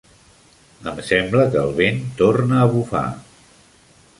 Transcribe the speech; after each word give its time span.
Em 0.91 1.01
sembla 1.09 1.45
que 1.55 1.59
el 1.65 1.75
vent 1.81 2.01
torna 2.23 2.59
a 2.63 2.67
bufar. 2.75 3.07